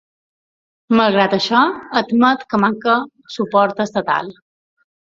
[0.99, 1.61] Malgrat això,
[2.03, 2.99] admet que manca
[3.39, 4.37] suport estatal.